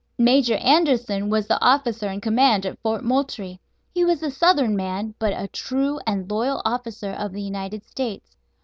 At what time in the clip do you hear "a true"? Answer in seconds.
5.31-5.99